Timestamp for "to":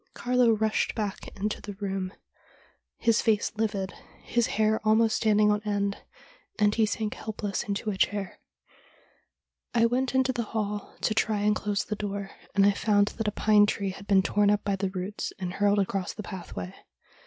11.01-11.13